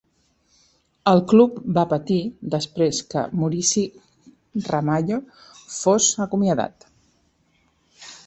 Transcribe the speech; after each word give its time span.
El 1.09 1.19
club 1.31 1.59
va 1.75 1.83
patir 1.91 2.17
després 2.53 3.01
que 3.11 3.25
Muricy 3.41 3.83
Ramalho 4.69 5.19
fos 5.77 6.09
acomiadat. 6.25 6.89